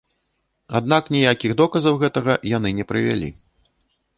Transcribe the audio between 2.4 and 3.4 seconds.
яны не прывялі.